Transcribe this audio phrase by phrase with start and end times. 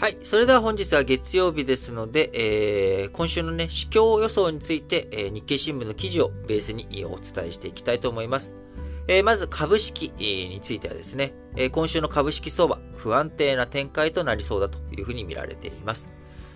[0.00, 0.18] はい。
[0.22, 8.54] それでは本日は月曜日ですので、えー、今週のね、市況予想について、えー、日経新聞の記事をベースにお伝えしていきたいと思います。
[9.08, 16.06] えー、まず株式についてはですね、え、今週の株式相場、不安定な展開となりそうだというふうに見られています。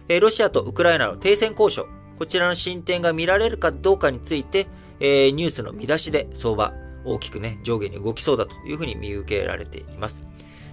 [0.09, 1.89] え、ロシアとウクライナの停戦交渉、
[2.21, 4.69] こちらの進展が見られるかどうかについて、
[5.01, 6.73] え、ニュースの見出しで相場、
[7.05, 10.23] 大きくね、上下に動きそうだというふうに見受けられています。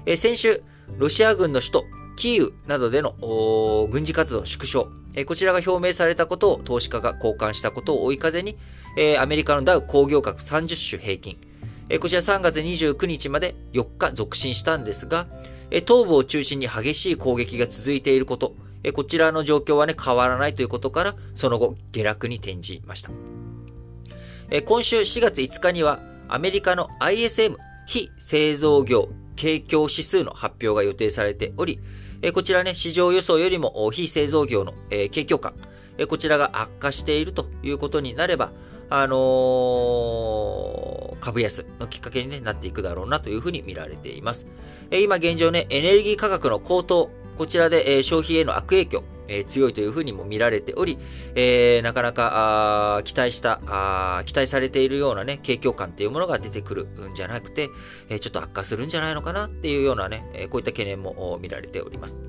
[0.05, 0.61] え、先週、
[0.99, 3.15] ロシア軍の首都キーウなどでの
[3.89, 8.57] 軍事活動縮小、えこちらが表明されたことを投資家が交換したことを追い風に、
[8.97, 11.37] えアメリカのダウ工業株30種平均、
[11.87, 15.27] えこちら3月29日まで4日続伸したんですが、
[15.71, 23.11] え東部を中心に激しい攻撃が続いていること、えこちらの状況はね、変わらないということから、その後、下落に転じました。
[24.51, 27.55] え今週4月5日には、アメリカの ISM
[27.87, 29.07] 非製造業
[29.39, 31.79] 景況指数の発表が予定されており、
[32.21, 35.53] えこちらね、市場予想よりも非製造業の、え景況感、
[35.97, 38.51] えこちらが悪化しているということになれば、
[38.89, 44.45] あのー、株安のきっかけに、ね、なっていくだろうなというふうに見られています。
[44.91, 50.97] え今現状ね、エネルギー価格の高騰、こちらで、え消費への悪影響、え強いというふうにも見られており、
[51.35, 57.69] え、なかなか、期待した、あ期待されているようなね、景況感っていうものが出てくるんじゃなくて、
[58.09, 62.19] え、ちょっと悪化するんじゃないのかなっていうようなね、えこういった懸念も見られております。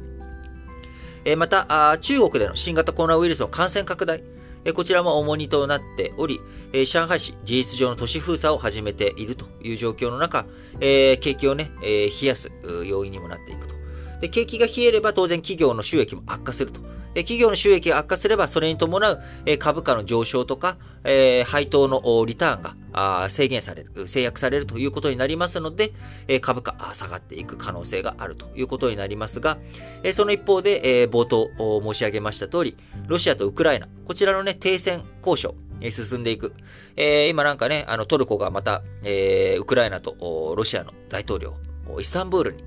[1.24, 4.22] えまた、中国での新型コロナウイルスの感染拡大、
[4.64, 6.40] えこちらも重荷となっており、
[6.72, 10.46] え上海市事実上の都市封鎖を始めているという状況の中、
[10.80, 12.52] え景気をね、え冷やす
[12.86, 13.79] 要因にもなっていくと。
[14.20, 16.80] で、景気が冷えれば当然企業の収益も悪化すると。
[17.14, 25.92] で、企業の収益が悪化すれば、それに伴う、え株価の上昇とか、え、配当のリターンがあ制限される、制約されるということになりますので、
[26.28, 29.58] え、株価下がっていく可能性があるということになりますが、
[30.02, 31.50] え、その一方で、え、冒頭
[31.82, 32.76] 申し上げました通り、
[33.08, 35.54] ロシアとウクライナ、こちらのね、停戦交渉、
[35.90, 36.52] 進んでいく。
[36.96, 41.54] え、今なんかね、あのトルコがまた、え、ウクライナとロシアの大統領、
[41.98, 42.62] イスタンブールに、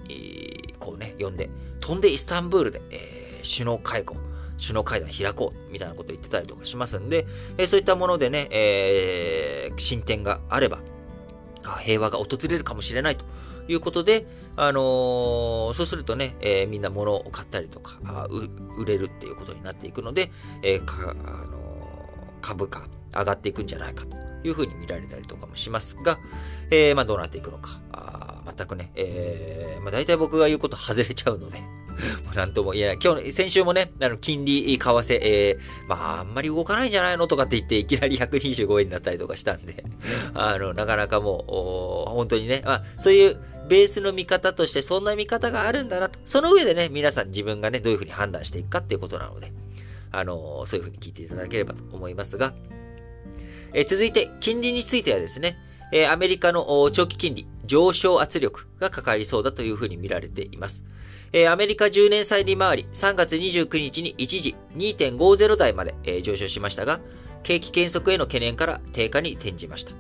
[1.19, 4.15] 呼んで、飛んでイスタンブールで、えー、首脳会合、
[4.59, 7.25] 首脳会談開こう、みたいなこと言ってたりとかしますんで、
[7.57, 10.79] えー、そういったものでね、えー、進展があれば、
[11.81, 13.25] 平和が訪れるかもしれないと
[13.67, 14.25] いうことで、
[14.55, 18.27] あのー、そうするとね、えー、みんな物を買ったりとか、
[18.77, 20.31] 売れるっていうことになっていくので、
[20.61, 21.63] えーかあの
[22.43, 26.19] 株価上がっていくんじゃないかというふうに見られたりとかもしますが、
[26.69, 27.79] え、まあどうなっていくのか。
[28.45, 31.61] 全くね、えー、まあ大体僕が言うこと外れちゃうので、
[32.35, 32.99] なんとも言えない。
[33.03, 39.83] 今日、先週もね、あの、金利、為替、えー、まあ、あんまり動かないんじゃないのとかって言って、いきなり125円になったりとかしたんで、
[40.33, 43.37] あの、なかなかもう、本当にね、まあ、そういう
[43.69, 46.19] ベースの見方として、そんな見方があるんだなと。
[46.25, 49.51] その上でね、皆さん自分がね、どういうふうに判断していくかっていうことなので、
[50.11, 52.53] あの、そういうふうに聞いていただければと思いますが、
[53.73, 55.57] え、続いて、金利についてはですね、
[55.91, 60.83] えアメリカの長期金利上昇圧力がかかりそうだというふうに見られています。
[61.31, 66.99] えアメリカ10年債利回り3月29日に一時2.50台まで、上昇しましたが、
[67.41, 69.93] 景気減速への懸念から低下に転じました。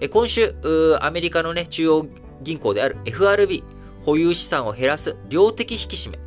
[0.00, 0.54] え今週、
[1.00, 2.06] アメリカの、中央
[2.42, 3.64] 銀行である FRB、
[4.04, 6.18] 保有資産を減らす量的引き締め、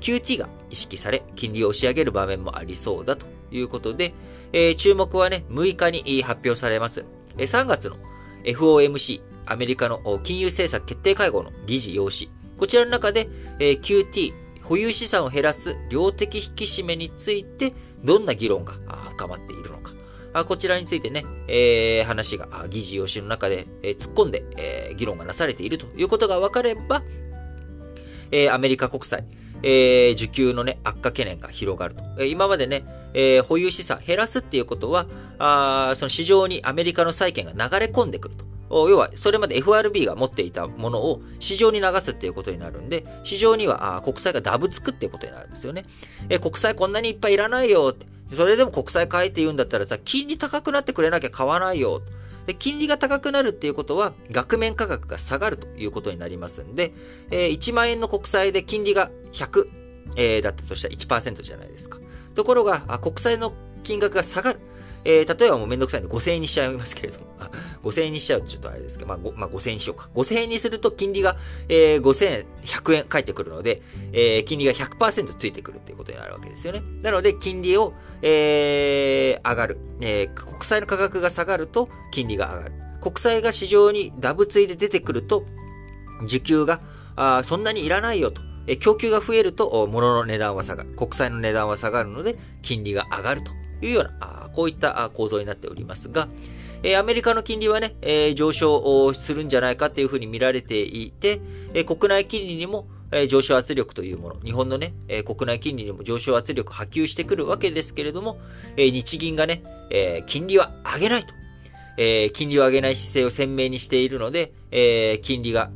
[0.00, 4.14] QT が意識され、金利を押し上げる場面もありそうだということで、
[4.54, 7.04] え、注目はね、6日に発表されます。
[7.36, 7.96] え3月の
[8.44, 12.28] FOMC、アメリカの金融政策決定会合の議事要旨。
[12.56, 13.28] こちらの中で、
[13.58, 14.32] え QT、
[14.62, 17.72] 保有資産を減らす量的引き締めについて、
[18.04, 18.74] どんな議論が
[19.16, 19.92] 深まっているのか。
[20.44, 27.02] こちらについてね、えー、話が議事要旨の中で、えー、突っ込んで、えー、議論がなされているということが分かれば、
[28.30, 29.24] えー、アメリカ国債、
[29.62, 32.02] えー、需給のね、悪化懸念が広がると。
[32.18, 35.06] えー、今までね、えー、保有資産減らすっていうことは、
[35.38, 38.44] あその市場にアメリカの債券が流れ込んでくると。
[38.70, 45.86] 要は、それまで FRB が持っていたものを市場に流すっていうことになるんで、市場には国債がダブつくっていうことになるんですよね。
[46.28, 48.06] え国債こんなにいっぱいいらないよって。
[48.36, 52.02] それでも国債買えって言うんだったらさ、金利高くなってくれなきゃ買わないよ。
[52.48, 56.94] で、金利が高くなるっていうことは、額面価格が下がるということになりますんで、
[57.30, 59.68] えー、1万円の国債で金利が100、
[60.16, 61.98] えー、だったとしたら1%じゃないですか。
[62.34, 63.52] ところが、あ国債の
[63.84, 64.60] 金額が下がる。
[65.04, 67.26] えー、例えばもうめんどくさいんで5000円にしちゃいますけれども、
[67.82, 70.08] 5000円にしちゃうとちょっとあれですけど、まあ、まあ、5000円にしようか。
[70.14, 71.36] 5000円にすると金利が、
[71.68, 73.82] えー、5100円返ってくるので、
[74.12, 76.82] えー、金利が100%ついてくるっていうことになるわけですよね。
[77.02, 79.78] なので、金利を、えー、上がる。
[80.00, 82.74] えー、国債の価格が下がると、金利が上がる。
[83.00, 85.44] 国債が市場にダブついで出てくると、
[86.22, 86.80] 需給が、
[87.16, 90.90] あそんなにいらないよとえ供給が増えると、物の値段は下がる。
[90.90, 96.28] 国債の値段は下がるので、金利が上がるというような、あこういった構造になっておりますが、
[96.82, 101.40] えアメリカの金利はね、え上昇するんじゃないかっていうふうに見られていて、
[101.74, 108.38] え国内金利にも、え上昇圧力というもの、日本のね、え国内金利にも上昇圧力波及してくるわけですけれども、
[108.76, 111.34] え日銀がね、え金利は上げないと。
[111.96, 115.70] え金利を上げない姿勢を鮮明にしているので、え金利が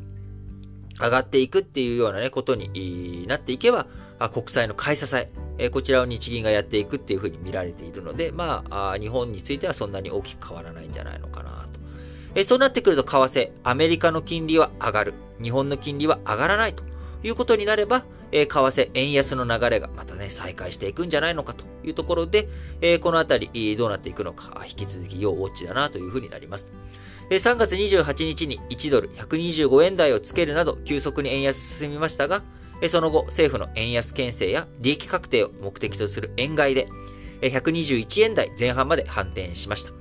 [1.01, 3.87] 上がっていくっていうようなね、ことになっていけば、
[4.33, 5.29] 国債の買い支え、
[5.71, 11.69] こちらを日銀がやっていくっていうふうに見られているので、まあ、日本についてはそんなに大きく変わらないんじゃないのかな
[12.35, 12.45] と。
[12.45, 15.15] そうなってくると為替、アメリカの金利は上がる。
[15.43, 16.85] 日本の金利は上がらないと
[17.23, 22.49] いうことになれば、為替、円安の流れがまたね、再開していくんじゃないのかというところで、
[23.01, 26.73] このあたりどうなっていくのか、引き続き要ウォッチだなというふうになります。
[27.31, 32.43] 3月28日に1ドル125円台をつけるなど急速に円安進みましたが、
[32.89, 36.89] その後政府の円安牽制や利益確定を目的とする円買いで、
[37.41, 39.93] 121円台前半まで反転しました。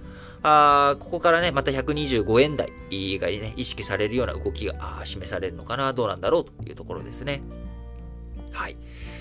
[0.44, 7.44] あここからね、また125円台がね、意識されるような動きが示されるのかな、どうなんだろうというところですね。
[8.52, 8.78] はい。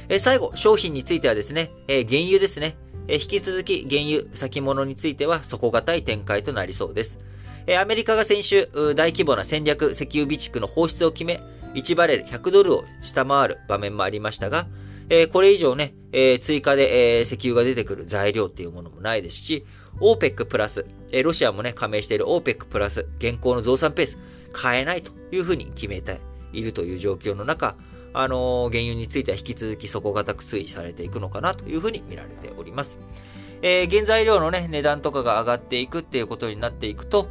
[0.08, 2.76] え最後、商品についてはですね、え原油ですね。
[3.06, 7.18] え引き続き原油先物については底堅い展開となりそうです。
[7.66, 11.40] えアメリカが先週、大規模な戦略石油備蓄の放出を決め、
[11.74, 14.66] 1バレル100ドルを下回る場面もありましたが、
[15.08, 19.64] えこれ以上ね、え追加で、え石油が出てくる材料っていうものもないですし、
[20.00, 24.18] OPEC プラス、えロシアもね、加盟している OPEC プラス、現行の増産ペース、
[24.56, 26.20] 変えないというふうに決めて
[26.52, 27.76] いるという状況の中、
[28.12, 32.98] あの、原油については引き続き底堅く推移されていくのかなというふうに見られております。
[33.62, 37.28] えー、原材料のね、値段とかが上がっていくっていうことになっていくと、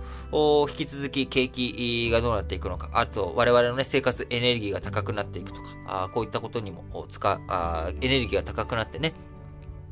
[0.69, 9.13] 引き続き景気がどうなっていくのか、あと、我々のね、生活エネルギーが高くなっていくとか、あこういったことにも使あ、エネルギーが高くなってね、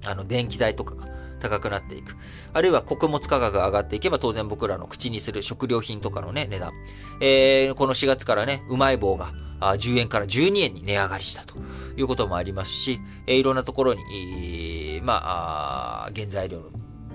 [0.06, 1.08] あの、電気代とかが
[1.40, 2.16] 高くなっていく。
[2.54, 6.74] あるいは穀物価格が上がっていけば当然僕らの口にする食料品とかのね、値段。
[7.20, 11.56] えー、この4月からね、うまい棒が10円から12円に値上がりしたと
[11.96, 14.02] いうこともありますし、えいろんなところに、
[15.08, 16.70] まあ、原材料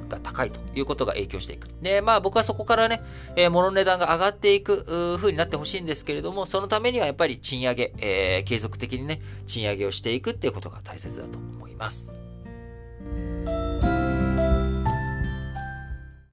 [0.09, 1.69] が高いということが影響していく。
[1.83, 3.03] で、まあ僕はそこからね、
[3.37, 12.11] えー、物の値段が上がっていく風になってほしいんですけれども、そのためにはやっぱり賃上げ、えー、継続的にね、賃上げをしていくっていうことが大切だと思います。